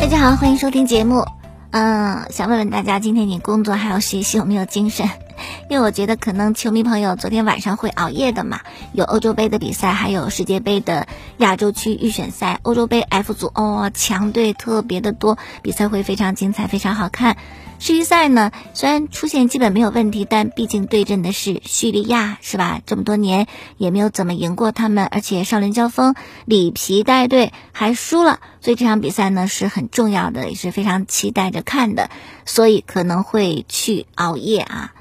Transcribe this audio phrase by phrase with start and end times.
[0.00, 1.26] 大家好，欢迎收听节目。
[1.72, 5.06] 嗯，想问问大家，今天你工作还有学习有没有精神？
[5.68, 8.60] 因为我觉得可能球迷朋友昨天晚上会熬夜的嘛，
[8.92, 12.58] 有欧洲杯的比赛，还有世界杯的亚洲区预选赛。
[12.62, 17.36] 欧洲杯 F 组哦，强队特别的多，比赛会非常精彩，非常好看。
[17.82, 22.82] 世预赛呢，虽然出现基本没有问题，但毕竟对阵的是叙利亚，是吧？
[22.84, 23.46] 这么多年
[23.78, 26.14] 也没有怎么赢过他们，而且上轮交锋
[26.44, 32.10] 里皮带队还输了，所以这场比赛呢是很重要的，也是非常期待着看的，
[32.44, 34.92] 所以可能会去熬夜啊。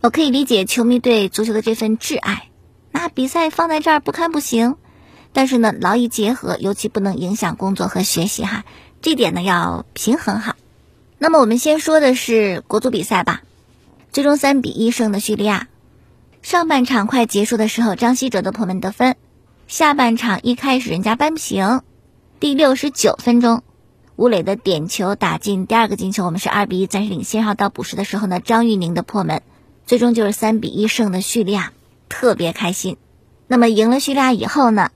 [0.00, 2.48] 我可以理解球迷对足球的这份挚爱，
[2.92, 4.76] 那比赛放在这儿不看不行，
[5.34, 8.64] 但是呢，劳逸结合，尤其不能影响工作和学习哈，
[9.02, 10.54] 这点呢要平衡好。
[11.26, 13.42] 那么我们先说的是国足比赛吧，
[14.12, 15.66] 最终三比一胜的叙利亚。
[16.40, 19.16] 上半场快结束的时候，张稀哲的破门得分，
[19.66, 21.82] 下半场一开始人家扳平，
[22.38, 23.64] 第六十九分钟，
[24.14, 27.40] 吴磊的点球打进第二个进球，我们是二比一暂时领先。
[27.40, 29.42] 然后到补时的时候呢，张玉宁的破门。
[29.84, 31.72] 最终就是三比一胜的叙利亚，
[32.08, 32.98] 特别开心。
[33.48, 34.92] 那么赢了叙利亚以后呢，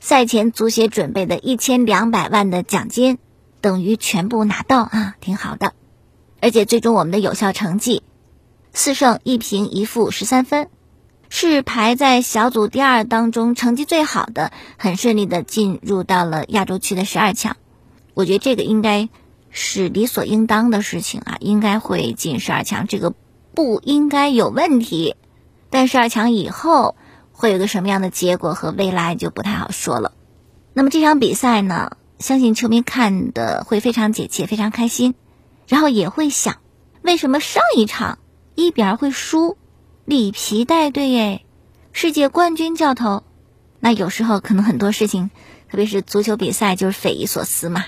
[0.00, 3.18] 赛前足协准备的一千两百万的奖金
[3.66, 5.72] 等于全部拿到啊，挺好的。
[6.40, 8.04] 而且最终我们的有效成绩
[8.72, 10.68] 四胜一平一负十三分，
[11.28, 17.56] 是排在小组第二当中成绩最好的，很顺利的进入到了亚洲区的十二强。
[18.14, 19.08] 我觉得这个应该
[19.50, 22.86] 是理所应当的事情啊，应该会进十二强。
[22.86, 23.12] 这个。
[23.56, 25.16] 不应该有问题，
[25.70, 26.94] 但十二强以后
[27.32, 30.12] 会有个什么样的结果和未来就不太好说了。
[30.74, 35.14] 那么这场比赛呢，相信球迷看的会非常解气，非常开心，
[35.68, 36.56] 然后也会想，
[37.02, 38.18] 为什么上一场
[38.54, 39.56] 一比二会输？
[40.04, 41.44] 里皮带队耶，
[41.92, 43.24] 世界冠军教头，
[43.80, 45.30] 那有时候可能很多事情，
[45.68, 47.86] 特别是足球比赛就是匪夷所思嘛。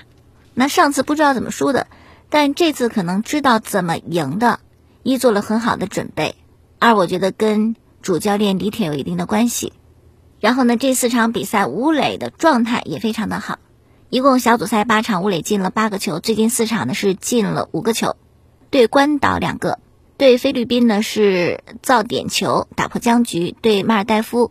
[0.53, 1.87] 那上次不知道怎么输的，
[2.29, 4.59] 但这次可能知道怎么赢的。
[5.01, 6.35] 一做了很好的准备，
[6.77, 9.71] 二我觉得跟主教练李铁有一定的关系。
[10.41, 13.59] 然后呢，这四场比赛吴磊的状态也非常的好，
[14.11, 18.15] 一共小组赛八场吴磊进了八个球，最近四场呢是进了五个球，
[18.71, 19.77] 对关岛两个，
[20.17, 24.49] 对菲律宾呢是造点球打破僵局，对马尔代夫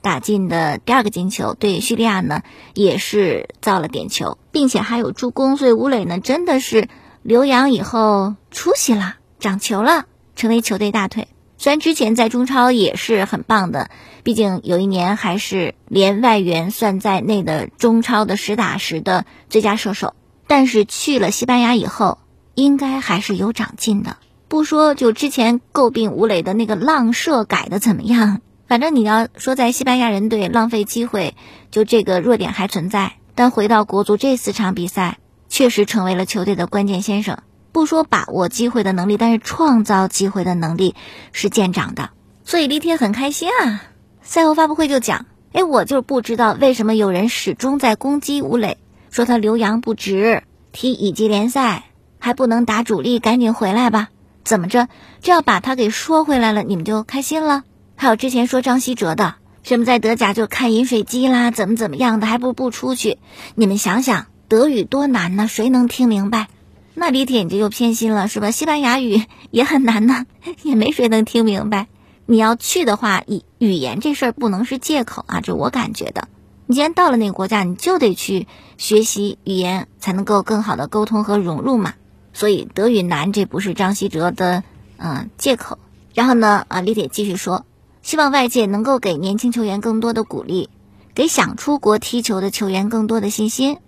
[0.00, 6.88] 打进的第二个进球，对叙利亚呢也是造了点球，并且还有助攻，所以吴磊呢真的是
[7.22, 9.16] 留洋以后出息了。
[9.40, 10.04] 长球了，
[10.36, 11.26] 成为球队大腿。
[11.60, 13.90] 虽然之前在中超也是很棒的，
[14.22, 20.14] 毕竟有一年还是连外援算在内的中超的实打实的最佳射手。
[20.46, 22.16] 但是去了西班牙以后，
[22.54, 24.16] 应该还是有长进的。
[24.48, 31.34] 不说就之前诟病吴磊的那个浪射改的怎么样，反正你要说在西班牙人队浪费机会，
[31.70, 33.16] 就这个弱点还存在。
[33.34, 35.18] 但回到国足这四场比赛，
[35.50, 37.36] 确实成为了球队的关键先生。
[37.72, 40.94] 不说把握机会的能力，但是创造机会的能力
[41.32, 42.10] 是见长的，
[42.44, 43.82] 所以李铁很开心啊。
[44.22, 48.78] 赛后发布会就讲，哎，我就是不知道为什么有人始终在攻击吴磊，
[49.10, 50.42] 说他留洋不值，
[50.72, 51.84] 踢乙级联赛
[52.18, 54.08] 还不能打主力，赶紧回来吧。
[54.44, 54.88] 怎么着，
[55.20, 57.62] 这要把他给说回来了，你们就开心了？
[57.96, 63.18] 还有之前说张稀哲的，什么在德甲就看饮水机啦，怎么怎么样的，还不如不出去。
[63.54, 66.48] 你们想想，德语多难呢，谁能听明白？
[66.94, 68.50] 那李铁你就又偏心了，是吧？
[68.50, 70.26] 西班牙语也很难呢，
[70.62, 71.86] 也没谁能听明白。
[72.26, 76.28] 你要去的话，语语言这事儿不能是借口啊，这我感觉的。
[76.66, 78.46] 你既然到了那个国家，你就得去
[78.76, 81.94] 学习语言，才能够更好的沟通和融入嘛。
[82.32, 84.62] 所以德语难，这不是张稀哲的
[84.96, 85.78] 嗯借口。
[86.14, 87.64] 然后呢，啊，李铁继续说，
[88.02, 90.68] 希望外界能够给年轻球员更多的鼓励，
[91.14, 93.78] 给想出国踢球的球员更多的信心。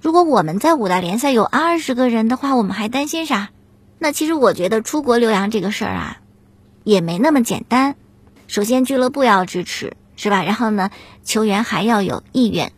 [0.00, 3.50] 如果我们在五大联赛有二十个人的话，我们还担心啥？
[3.98, 6.20] 那其实我觉得出国留洋这个事儿啊，
[6.84, 7.96] 也没那么简单。
[8.46, 10.42] 首先俱乐部要支持，是吧？
[10.42, 10.88] 然后呢，
[11.22, 12.72] 球员还要有意愿。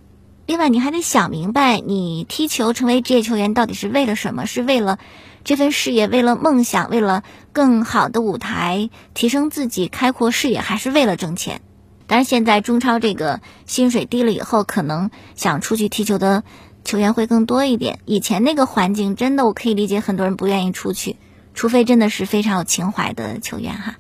[0.47, 4.45] 另外，你还得想明白，你踢球成为职业球员到底是为了什么？
[4.45, 4.99] 是为了
[5.45, 7.23] 这份事业，为了梦想，为了
[7.53, 11.61] 更好的舞台，提升自己，开阔视野，还是为了挣钱？
[12.09, 16.43] 当然，现在中超这个薪水低了以后，可能想出去踢球的。
[16.85, 17.99] 球员会更多一点。
[18.05, 21.17] 以前那个环境真的，我可以理解很多人不愿意出去，
[21.55, 23.97] 除非真的是非常有情怀的球员哈。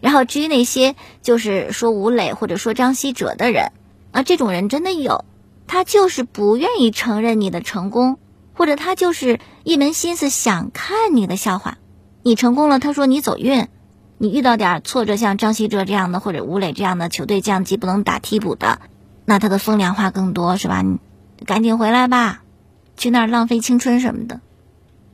[0.00, 3.72] 然后至于那些就是说吴磊或者说张稀哲的人
[4.10, 5.24] 啊，这种人真的有，
[5.66, 8.18] 他就是不愿意承认你的成功，
[8.52, 11.78] 或者他就是一门心思想看你的笑话。
[12.22, 13.66] 你成功了，他说你走运；
[14.18, 18.80] 你遇到点挫折，像张稀哲这样的或者吴磊这样的球队降级不能打替补的，
[19.24, 20.84] 那他的风凉话更多是吧？
[21.44, 22.42] 赶紧回来吧，
[22.96, 24.40] 去那儿浪费青春什么的。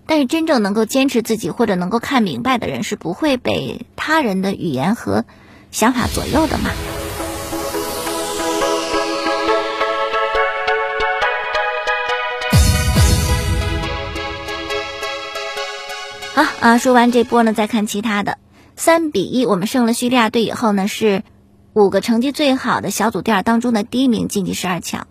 [0.06, 5.24] 但是真正能够坚持自己或者能够看明白的人，是不会被他人的语言和
[5.70, 6.70] 想法左右的嘛。
[16.34, 18.38] 好啊，说完这波呢，再看其他的。
[18.76, 21.22] 三比一，我们胜了叙利亚队以后呢，是
[21.74, 25.06] 五个成绩最好的小组第二当中的第一名晋级十二强，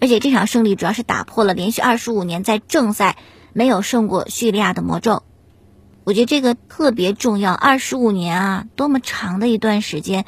[0.00, 3.16] 而且这场胜利主要是打破了连续二十五年在正赛
[3.52, 5.22] 没有胜过叙利亚的魔咒。
[6.04, 10.24] 我觉得这个特别重要，二十五年啊，多么长的一段时间。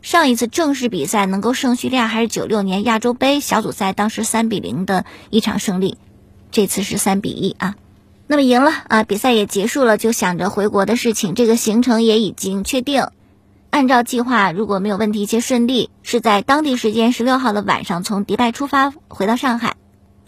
[0.00, 5.98] 上一次正式比赛能够胜叙利亚还是九六年亚洲杯小组赛，当时三比零的一场胜利，
[6.52, 7.74] 这次是三比一啊。
[8.28, 11.34] 那么赢了啊，比赛也结束了，就想着回国的事情。
[11.34, 13.08] 这个行程也已经确定，
[13.78, 19.76] 按照计划，如果没有问题，一切顺利，是在当地时间十六号的晚上从迪拜出发回到上海。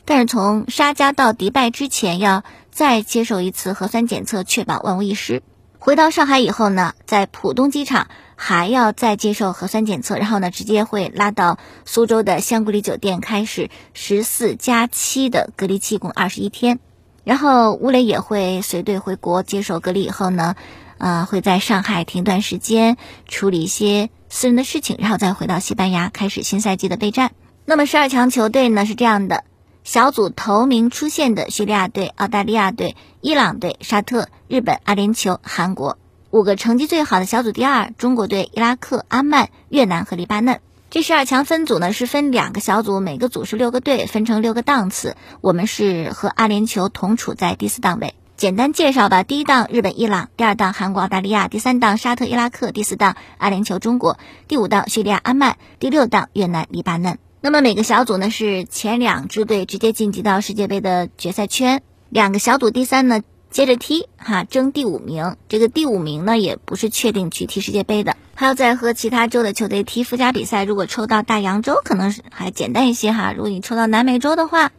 [0.05, 5.43] 但是从沙加到迪拜之前，要再接受一次核酸检测，确保万无一失。
[5.81, 8.06] 回到上海以后呢，在浦东机场
[8.37, 16.79] 还要再接受核酸检测，然后呢，直接会拉到苏州的香格里酒店，开始十四加七的隔离期，共二十一天。
[17.25, 20.55] 然后吴磊也会随队回国接受隔离，以后呢，
[21.00, 27.32] 呃，会在上海停段时间处理一些私人的事情，然后再回到西班牙开始新赛季的备战。
[27.64, 29.44] 那么十二强球队呢是这样的：
[29.82, 35.97] 小组头名出现的叙利亚队、澳大利亚队、伊朗队、沙特、日本、阿联酋、韩国；
[36.31, 40.61] 五个成绩最好的小组第二，中国队、伊拉克、阿曼、越南和黎巴嫩。
[40.91, 45.17] 这十二强分组呢是分两个小组，每个组是六个队，分成六个档次。
[45.41, 48.14] 我们是和阿联酋同处在第四档位。
[48.41, 54.15] 简单介绍吧：第一档日本、伊朗；第二档韩国、澳大利亚；第三档沙特、伊拉克；第四档阿联酋、中国；
[54.49, 57.19] 第五档叙利亚、阿曼；第六档越南、黎巴嫩。
[57.43, 63.21] 那么每个小组呢是前两支队直接晋级到世界杯的决赛圈，两个小组第三呢。
[63.51, 65.37] 接着踢哈，争第五名。
[65.51, 70.65] 这个第五名呢，也不是确定去踢世界杯的，还要再和其他州的球队踢附加比赛。
[70.65, 73.35] 如果抽到大洋洲，可能是还简单一些哈。
[73.35, 74.73] 如果你抽到南美洲的话，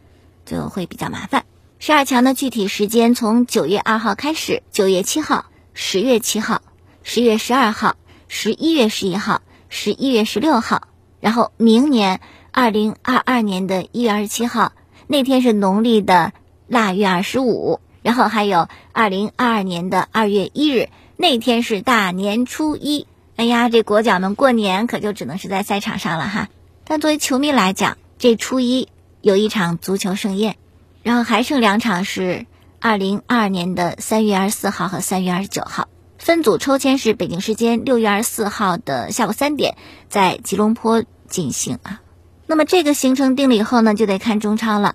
[0.46, 1.44] 就会比较麻烦。
[1.84, 6.62] 十二强的具体时间从九月二号开始，九月七号、十月七号、
[7.02, 7.96] 十月十二号、
[8.28, 10.86] 十一月十一号、十一月十六号，
[11.18, 12.20] 然后明年
[12.52, 14.70] 二零二二年的一月二十七号
[15.08, 16.32] 那天是农历的
[16.68, 17.80] 腊月二十五。
[18.02, 26.48] 然后还有二零二二年的二月一日那天是大年初一，哎呀，这国脚们过年可就只能是在赛场上了哈。
[26.84, 28.86] 但作为球迷来讲，这初一
[29.20, 30.54] 有一场足球盛宴，
[31.02, 32.46] 然后还剩两场是
[32.80, 35.88] 二零二二年的三月二十四号和三月二十九号。
[36.18, 39.76] 分组抽签是北京时间六月二十四号的下午三点
[40.08, 42.00] 在吉隆坡进行啊。
[42.46, 44.94] 那么这个行程定了以后呢，就得看中超了。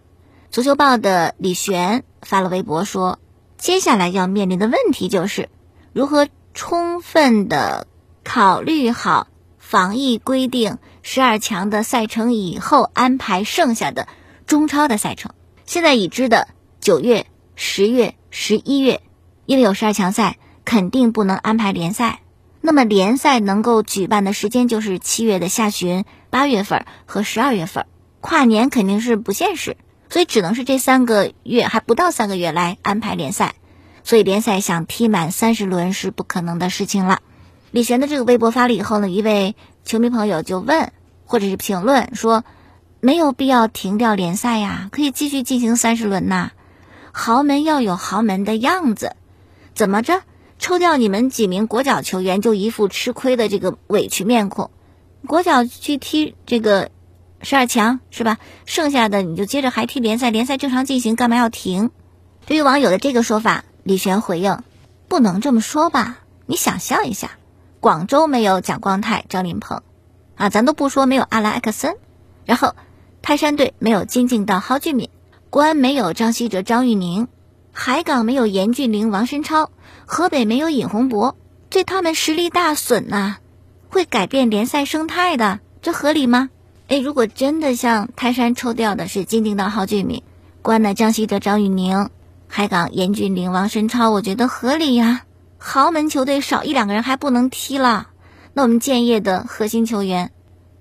[0.52, 3.20] 足球报的李璇发了微博说
[3.58, 5.50] ：“接下来要面临的问题就是
[5.92, 7.88] 如何充分的
[8.24, 9.28] 考虑好
[9.58, 14.08] 防疫规定、十二强的赛程以后安排剩下的
[14.46, 15.34] 中超的赛程。
[15.68, 16.48] 现在已知的
[16.80, 19.02] 九月、十月、十一月，
[19.46, 22.22] 因为有十二强赛，肯定不能安排联赛。
[22.62, 27.86] 那么联赛能够举办的时间就是七月的下旬、八月份和十二月份，
[28.22, 29.76] 跨年肯定是不现实。”
[30.10, 33.56] 所以只能是这三个月还不到三个月来安排联赛，
[34.06, 37.20] 所以联赛想踢满三十轮是不可能的事情了。
[37.72, 40.94] 李璇的这个微博发了以后呢，一位球迷朋友就问
[41.26, 42.46] 或者是评论说，
[43.00, 46.52] 没有必要停掉联赛呀，可以继续进行三十轮呐。
[47.12, 49.16] 豪门要有豪门的样子，
[49.74, 50.22] 怎么着
[50.60, 54.72] 抽掉你们几名国脚球员就一副吃亏的这个委屈面孔，
[55.26, 56.90] 国脚去踢这个。
[57.44, 58.40] 十二强是吧？
[58.66, 61.92] 剩下的你就接着还踢联赛，联赛正常进行，干嘛要停？
[62.48, 64.64] 对于网友的这个说法，李璇回应：
[65.08, 66.18] 不能这么说吧？
[66.48, 67.38] 你想象一下，
[67.80, 69.82] 广州没有蒋光太、张琳芃，
[70.36, 71.98] 啊，咱都不说没有阿兰·埃克森，
[72.44, 72.76] 然后
[73.22, 75.10] 泰山队没有金敬道、蒿俊闵，
[75.50, 77.28] 国安没有张稀哲、张玉宁，
[77.72, 79.70] 海港没有严俊凌、王申超，
[80.06, 81.36] 河北没有尹洪博，
[81.70, 83.38] 这他们实力大损呐，
[83.90, 86.50] 会改变联赛生态的，这合理吗？
[86.88, 90.24] 哎，如果真的像泰山抽调的是金定道、蒿俊敏，
[90.62, 92.10] 关的张稀哲、张玉宁，
[92.48, 95.24] 海港严俊凌、王申超，我觉得合理呀。
[95.58, 98.08] 豪门球队少一两个人还不能踢了。
[98.54, 100.32] 那我们建业的核心球员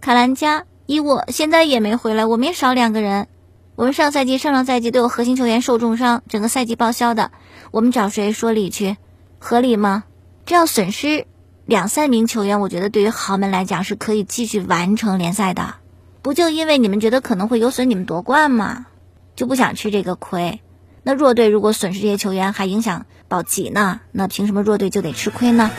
[0.01, 3.27] 卡兰加、伊沃现在也没回来，我们也少两个人。
[3.75, 7.33] 我们上赛季、上上赛季都有核心球员受重伤，整个赛季报销的，
[7.73, 8.97] 我们找谁说理去？
[9.39, 10.05] 合理吗？
[10.47, 11.27] 这要损失
[11.65, 15.75] 两三名球员，我觉得对于豪门来讲是可以继续完成联赛的。
[16.23, 18.87] 不就因为你们觉得可能会有损你们夺冠吗？
[19.35, 20.61] 就不想吃这个亏。
[21.03, 24.01] 那弱队如果损失这些球员，还影响保级呢？
[24.13, 25.71] 那凭什么弱队就得吃亏呢？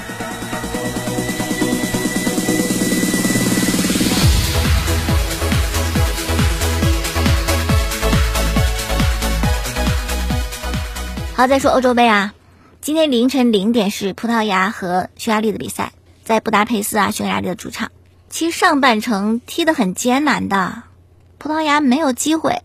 [11.38, 12.34] 好，再说欧洲杯啊，
[12.82, 17.91] 今天凌晨零点是葡萄牙和匈牙利的比赛，在布达佩斯啊，匈牙利的主场。
[18.27, 20.82] 其实上半程踢得很艰难的，
[21.38, 22.63] 葡萄牙没有机会。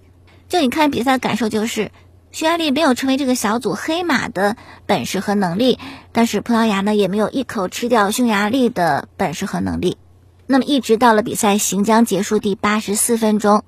[0.49, 1.93] 就你看比赛的感受就是，
[2.31, 5.79] 匈牙利没有成为这个小组黑马的本事和能力，
[6.13, 9.99] 但是葡萄牙呢也没有一口吃掉匈牙利的本事和能力。
[10.47, 13.65] 那么一直到了比赛行将结束第八十四分钟，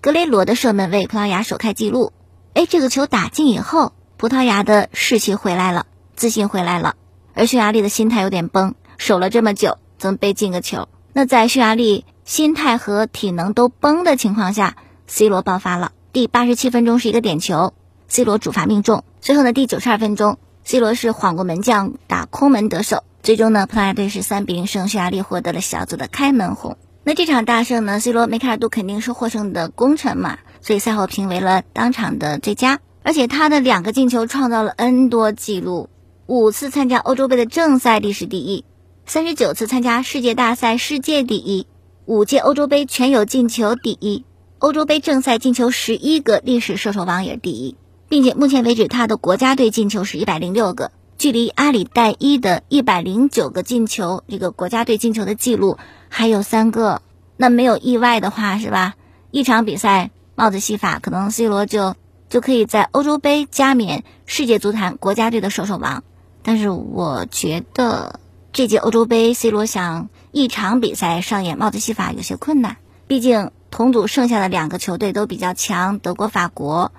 [0.00, 2.14] 格雷罗的射门为葡萄牙首开纪录。
[2.54, 3.92] 哎，这个球打进以后。
[4.18, 6.94] 葡萄牙的士气回来了，自信回来了，
[7.34, 10.88] 而匈牙利的心态有点崩，守了这么久，怎么被进个球？
[11.12, 15.92] 那在匈牙利心态和体能都崩的情况下，C 罗爆发了。
[16.14, 17.74] 第八十七分钟是一个点球
[18.08, 19.04] ，C 罗主罚命中。
[19.20, 23.04] 最后呢，第九十二分钟，C 罗是晃过门将打空门得手。
[23.22, 26.78] 最终呢，葡萄牙队是三比零胜匈牙利，获得了小组的开门红。
[27.04, 32.80] 那这场大胜呢，C 罗梅开二度，肯定是获胜的功臣嘛，所以赛后评为了当场的最佳。
[33.06, 35.88] 而且他的两个进球创造了 N 多纪录：
[36.26, 38.64] 五次参加欧洲杯的正赛历史第一，
[39.06, 41.68] 三十九次参加世界大赛世界第一，
[42.04, 44.24] 五届欧洲杯全有进球第一，
[44.58, 47.76] 欧洲杯正赛进球十一个，历史射手王也是第一，
[48.08, 57.02] 并且目前为止他的国家队进球是一百零六个，距离阿里代伊的一百零九个进球这个国家队进球的记录还有三个。
[57.36, 58.96] 那没有意外的话，是吧？
[59.30, 61.94] 一场比赛帽子戏法，可能 C 罗就。
[62.36, 66.04] 就可以在欧洲杯加冕世界足坛国家队的射手王，
[66.42, 68.20] 但是我觉得
[68.52, 72.76] 这届欧洲杯 C 罗想一场比赛上演帽子戏法有些困难，
[73.06, 76.92] 毕竟同组剩下的两个球队都比较强，德国、法国，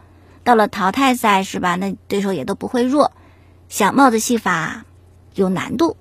[0.44, 1.76] 到了淘汰赛是吧？
[1.76, 3.12] 那对手也都不会弱，
[3.70, 4.86] 想帽子戏法
[5.36, 5.98] 有难度。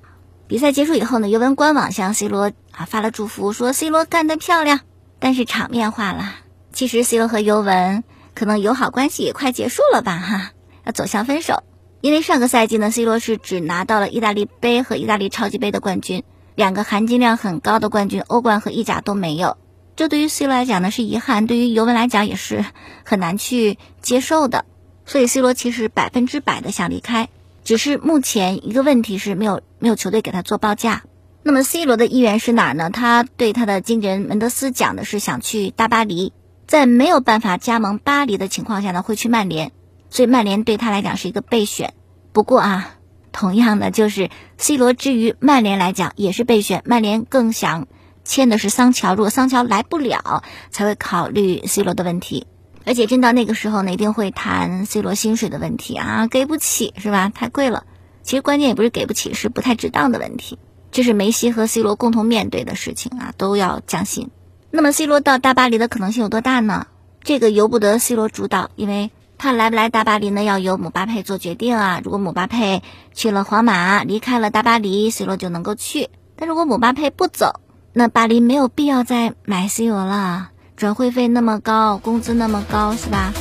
[0.49, 4.81] 比赛结束以后呢，尤文官网向 C 罗啊发了祝福，说 C 罗干得漂亮，
[5.19, 6.33] 但是场面化了。
[6.73, 8.03] 其实 C 罗和尤文。
[8.37, 10.53] 可能友好关系也快结束了吧，哈，
[10.85, 11.65] 要走向分手。
[12.03, 16.23] 因为上个赛季呢，C 罗是只拿到了意大利杯和意大利超级杯的冠军，
[16.55, 19.57] 两个含金量很高的冠军，欧冠和意甲都没有。
[19.97, 22.63] 这对于 C 罗来讲呢是遗憾，对于尤文来讲也是
[23.05, 24.67] 很难去接受的。
[25.07, 27.31] 所以 C 罗其实百分之百的想离开，
[27.65, 31.05] 只是目前一个问题是没有没有球队给他做报价。
[31.43, 32.91] 那么 C 罗的意愿是哪儿呢？
[32.91, 36.35] 他对他的经纪人门德斯讲的是想去大巴黎。
[36.67, 39.73] 在没有办法加盟巴黎的情况下呢，会去曼联，
[40.11, 41.95] 所以曼联对他来讲是一个备选。
[42.33, 42.97] 不过啊，
[43.33, 47.87] 同样的就是 C 罗之于曼联来讲也是备选，曼联更想
[48.25, 52.47] 签的是桑乔，如果桑乔来不了，才会考虑 C 罗的问题。
[52.85, 57.31] 而且真到那个时候呢，一定会谈 C 罗薪水的问题啊，给不起是吧？
[57.35, 57.85] 太贵了。
[58.23, 60.59] 其实关键也不是给不起，是不太值当的问题。
[60.91, 64.31] 这是梅西和 C 罗共同面对的事情啊，都要降薪。
[64.77, 66.87] 那么 C 罗到大巴黎的可能性有多大呢？
[67.25, 72.03] 这个由不得 C 罗主导，因为他来不来大巴黎呢，要由姆巴佩做决定啊。
[72.05, 72.83] 如果姆巴佩
[73.15, 76.11] 去了皇马，离开了大巴黎，C 罗就能够去。
[76.37, 77.61] 但如果姆巴佩不走，
[77.95, 83.33] 那巴黎没有必要再买 C 罗了，转会费那么高，工资那么高，是吧？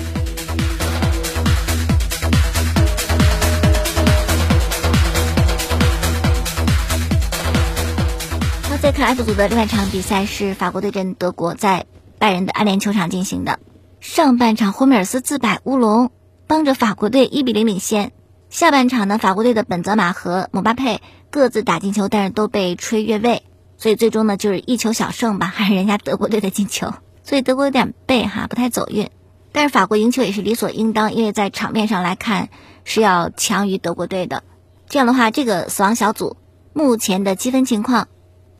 [8.85, 11.87] 再看 F 组的另外一场比赛是法国对阵德国，在
[12.19, 13.59] 拜仁的安联球场进行的。
[13.99, 16.11] 上半场霍梅尔斯自摆乌龙，
[16.45, 18.11] 帮着法国队一比零领先。
[18.51, 21.01] 下半场呢，法国队的本泽马和姆巴佩
[21.31, 23.41] 各自打进球，但是都被吹越位，
[23.79, 29.09] 所以最终呢就是一球小胜吧，还是人家德国队的进球，所以德国有点背哈，不太走运。
[29.51, 32.49] 但是法国赢球也是理所应当，因为在场面上来看
[32.83, 34.43] 是要强于德国队的。
[34.87, 36.37] 这样的话，这个死亡小组
[36.71, 38.09] 目前的积分情况。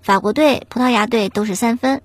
[0.06, 2.04] 法国队、葡萄牙队都是三分，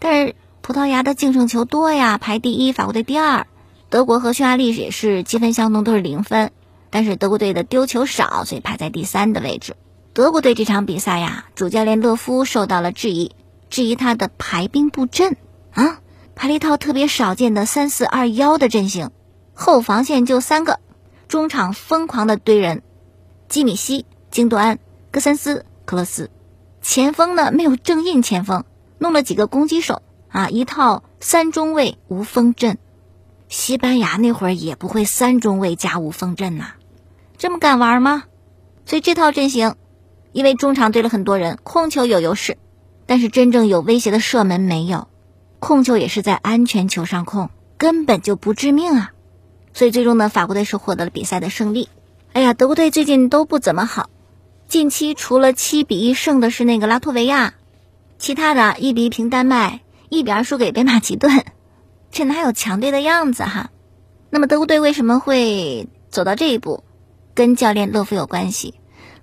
[0.00, 3.46] 但是葡萄牙的净胜球多呀，排第一；法国队第二。
[3.88, 6.50] 德国和匈牙利也是积分相同，都是零分，
[6.90, 9.76] 但是德国队的丢球少，所以排在第三的位置。
[10.12, 13.30] 德国队这场比赛呀，主教练勒夫受到了质疑，
[13.70, 15.36] 质疑他的排兵布阵。
[15.70, 16.00] 啊，
[16.34, 19.12] 排了一套特别少见的三四二幺的阵型，
[19.54, 20.80] 后防线就三个，
[21.28, 22.82] 中场疯狂的堆人，
[23.48, 24.80] 基米希、京多安、
[25.12, 26.28] 戈森斯、克罗斯。
[26.88, 28.64] 前锋呢没有正印前锋，
[28.98, 32.78] 弄了几个攻击手啊，一套三中卫无锋阵。
[33.48, 36.74] 西班牙那会儿也不会三中卫加无锋阵呐，
[37.38, 38.22] 这么敢玩吗？
[38.86, 39.74] 所以这套阵型，
[40.30, 42.56] 因为中场堆了很多人，控球有优势，
[43.04, 45.08] 但是真正有威胁的射门没有，
[45.58, 49.12] 控球也是在安全球上控，根本就不致命啊！
[49.74, 51.88] 所以最终呢，法国队是获得了比赛的胜利。
[52.32, 54.08] 哎呀，德国队最近都不怎么好，
[54.68, 57.54] 近期除了七比一胜的是那个拉脱维亚，
[58.18, 61.44] 其他的一比一平丹麦，一比二输给北马其顿，
[62.10, 63.70] 这哪有强队的样子哈？
[64.28, 66.82] 那么德国队为什么会走到这一步？
[67.34, 68.74] 跟教练勒夫有关系。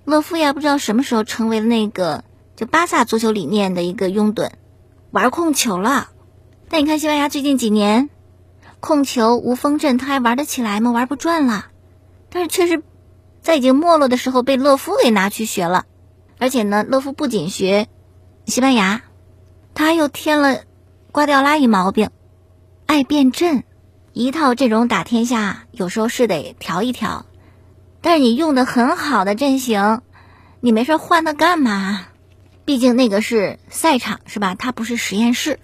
[0.04, 2.24] 勒夫呀，不知道什么时候成为了那个
[2.56, 4.50] 就巴萨足球理念的一个拥趸，
[5.10, 6.08] 玩控球了。
[6.70, 8.08] 但你看西班牙最近几年。
[8.80, 10.90] 控球无锋阵，他还玩得起来吗？
[10.90, 11.66] 玩不转了。
[12.28, 12.82] 但是确实，
[13.44, 15.84] 在已经没落的时候被勒夫给拿去学了。
[16.40, 17.86] 而且呢，勒夫不仅学
[18.46, 19.02] 西班牙，
[19.74, 20.62] 他又添了
[21.12, 22.10] 瓜迪奥拉一毛病，
[22.86, 23.62] 爱变阵。
[24.12, 27.26] 一套阵容打天下，有时候是得调一调。
[28.00, 30.02] 但是你用的很好的阵型，
[30.60, 32.06] 你没事换它干嘛？
[32.64, 34.54] 毕竟那个是赛场，是吧？
[34.54, 35.58] 它不是实验室。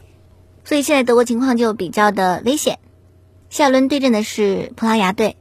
[0.64, 2.78] 所以现在德国情况就比较的危险。
[3.49, 5.37] 下轮对阵的是葡萄牙队，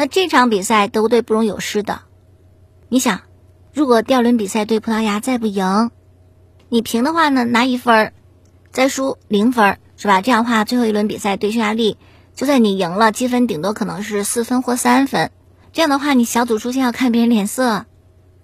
[0.00, 2.02] 那这场比赛德国队不容有失的。
[2.88, 3.22] 你想，
[3.74, 5.90] 如果第二轮比赛对葡萄牙再不赢，
[6.68, 8.12] 你平的话呢，拿一分儿
[8.70, 10.20] 再输零分儿是吧？
[10.20, 11.96] 这样的话，最后一轮比赛对匈牙利，
[12.36, 15.32] 就算你赢了，积分顶多可能是四分或三分。
[15.72, 17.84] 这样的话，你小组出线要看别人脸色，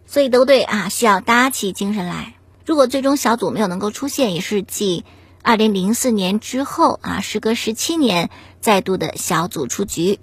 [0.07, 2.35] 所以德国队啊需要打起精神来。
[2.67, 5.05] 如果最终小组没有能够出线，也是继。
[5.41, 8.29] 二零零四年之后啊，时隔十七年
[8.61, 10.19] 再度的小组出局，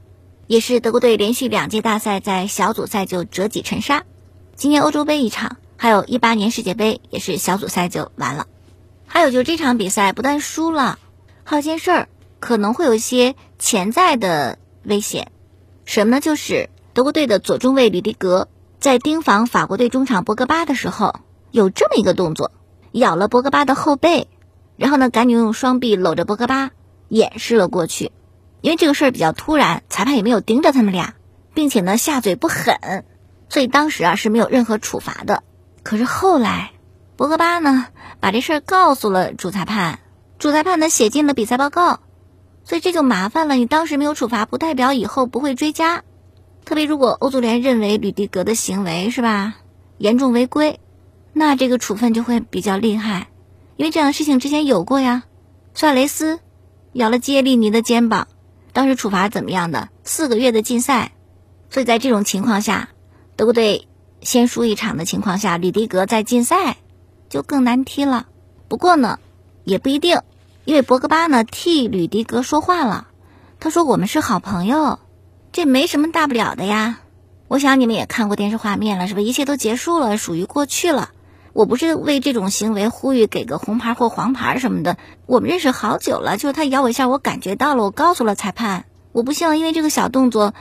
[0.51, 4.03] 也是德国队连续两届大赛在小组赛就折戟沉沙。
[4.53, 8.48] 今年欧洲杯一场，还有一八年世界杯也是小组赛就完了。
[9.08, 11.00] 还有就这场比赛不但输了，
[11.46, 12.10] 还有件事儿
[12.41, 15.31] 可能会有一些潜在的危险，
[15.86, 16.20] 什么呢？
[16.20, 22.51] 就是德国队的左中卫吕迪格在盯防法国队中场博格巴的时候，有这么一个动作，
[22.91, 24.27] 咬了博格巴的后背。
[24.75, 26.72] 然后呢，赶紧用双臂搂着博格巴
[27.08, 28.12] 掩饰了过去，
[28.62, 31.15] 因为这个事儿比较突然，裁判也没有盯着他们俩，
[31.53, 33.03] 并且呢下嘴不狠，
[33.50, 35.44] 所以当时啊是没有任何处罚的。
[35.83, 36.72] 可是后来，
[37.16, 37.88] 博格巴呢
[38.20, 40.00] 把这事儿告诉了主裁判，
[40.38, 42.00] 主裁判呢写进了比赛报告，
[42.64, 43.55] 所以这就麻烦了。
[43.55, 46.03] 你当时没有处罚，不代表以后不会追加。
[46.64, 49.55] 特别如果欧足联认为吕迪格的行为是吧
[49.98, 50.79] 严重违规，
[51.33, 53.27] 那这个处分就会比较厉害。
[53.75, 55.24] 因为这样的事情之前有过呀，
[55.74, 56.40] 苏亚雷斯
[56.94, 58.27] 咬了基耶利尼的肩膀，
[58.74, 59.90] 当时处罚怎么样的？
[60.03, 61.12] 四个月的禁赛。
[61.70, 62.90] 所以在这种情况下，
[63.36, 63.88] 德国队
[64.22, 66.77] 先输一场的情况下，吕迪格在禁赛
[67.29, 68.27] 就更难踢了。
[68.68, 69.20] 不过呢，
[69.64, 70.22] 也不一定，
[70.66, 73.07] 因为博格巴呢替吕迪格说话了，
[73.60, 75.00] 他说我们是好朋友，
[75.51, 77.00] 这没什么大不了的呀。
[77.48, 79.22] 我想你们也看过电视画面了，是吧？
[79.22, 81.12] 一切都结束了，属于过去了。
[81.53, 84.98] 我不是为这种行为呼吁给个红牌或黄牌什么的。
[85.25, 88.85] 我们认识好久了，就是他咬我一下，我感觉到了，我告诉了裁判。
[89.11, 90.53] 我不希望因为这个小动作，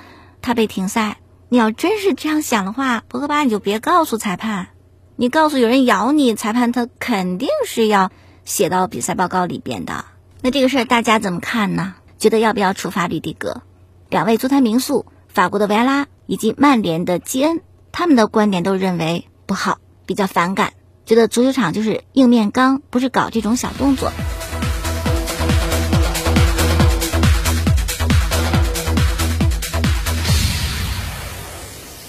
[0.43, 1.19] 他被停赛。
[1.49, 4.69] 你要真是这样想的话，博格巴你就别告诉裁判。
[5.17, 8.11] 你告诉有人咬你，裁判他肯定是要
[8.45, 10.05] 写到比赛报告里边的。
[10.43, 11.95] 那这个事儿大家怎么看呢？
[12.19, 13.63] 觉得要不要处罚吕迪格？
[14.09, 17.61] 两位足坛名宿，法国的维埃拉以及曼联的基恩，
[17.93, 20.73] 他们的观点都认为不好，比较反感。
[21.11, 24.13] 觉得足球场就是硬面刚，不是搞这种小动作。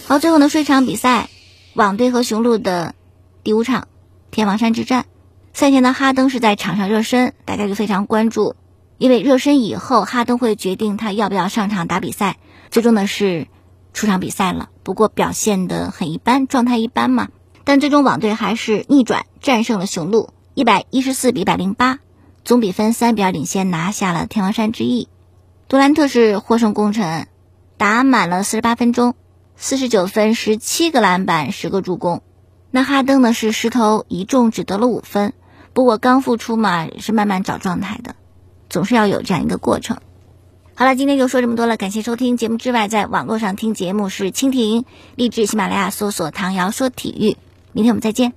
[0.05, 1.29] 好，最后呢，说一场比赛，
[1.73, 2.93] 网队和雄鹿的
[3.43, 3.87] 第五场
[4.29, 5.07] 天王山之战。
[5.51, 8.55] 赛前呢，哈登是在场上热身，大家就非常关注，
[8.99, 12.37] 因为热身以后，哈登会决定他要不要上场打比赛。
[12.69, 13.47] 最终呢是
[13.95, 17.29] 出场比赛了，不过表现的很一般，状态一般嘛。
[17.63, 21.99] 但最终网队还是逆转战胜了雄鹿，一百一十四比一百零八，
[22.43, 25.07] 总比分三比二领先，拿下了天王山之役。
[25.67, 27.27] 杜兰特是获胜功臣，
[27.77, 29.15] 打满了四十八分钟，
[29.55, 32.21] 四十九分，十七个篮板，十个助攻。
[32.71, 35.33] 那哈登呢是十投一中，只得了五分。
[35.73, 38.15] 不过刚复出嘛，是慢慢找状态的，
[38.69, 39.97] 总是要有这样一个过程。
[40.73, 44.83] 好了，今天就说这么多了，感谢收听节目之外，在网络上听节目是蜻蜓、
[45.15, 47.37] 励志、喜马拉雅搜索“唐瑶说体育”。
[47.73, 48.33] 明天我们再见。